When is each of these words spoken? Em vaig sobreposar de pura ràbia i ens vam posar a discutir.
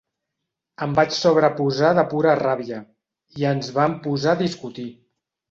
Em 0.85 0.95
vaig 0.99 1.11
sobreposar 1.17 1.91
de 1.99 2.05
pura 2.15 2.33
ràbia 2.41 2.81
i 3.43 3.47
ens 3.53 3.71
vam 3.77 3.95
posar 4.09 4.35
a 4.35 4.43
discutir. 4.43 4.89